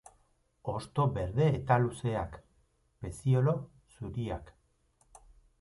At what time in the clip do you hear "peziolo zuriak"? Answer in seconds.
3.05-4.55